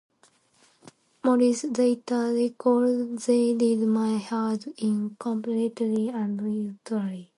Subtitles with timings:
[1.23, 6.39] Morris later recalled: They did my head in, completely and
[6.87, 7.29] utterly.